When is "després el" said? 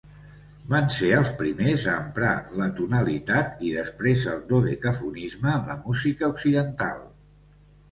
3.77-4.41